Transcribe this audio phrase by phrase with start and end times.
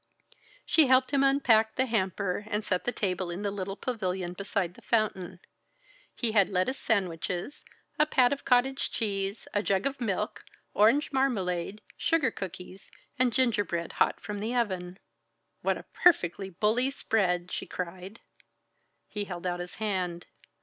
[0.65, 4.73] She helped him unpack the hamper and set the table in the little pavilion beside
[4.73, 5.39] the fountain.
[6.15, 7.63] He had lettuce sandwiches,
[7.99, 10.43] a pat of cottage cheese, a jug of milk,
[10.73, 14.97] orange marmalade, sugar cookies, and gingerbread hot from the oven.
[15.61, 18.21] "What a perfectly bully spread!" she cried.
[19.07, 20.25] He held out his hand.